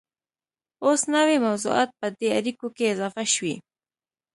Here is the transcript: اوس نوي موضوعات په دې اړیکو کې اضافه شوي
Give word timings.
اوس 0.85 1.01
نوي 1.13 1.37
موضوعات 1.47 1.89
په 1.99 2.07
دې 2.17 2.29
اړیکو 2.37 2.67
کې 2.75 2.91
اضافه 2.93 3.23
شوي 3.33 3.55